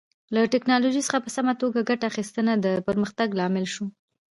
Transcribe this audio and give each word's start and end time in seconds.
له 0.33 0.41
ټکنالوژۍ 0.53 1.01
څخه 1.07 1.19
په 1.25 1.29
سمه 1.35 1.53
توګه 1.61 1.87
ګټه 1.89 2.05
اخیستنه 2.11 2.53
د 2.59 2.67
پرمختګ 2.87 3.27
لامل 3.39 3.65
شو. 3.73 3.85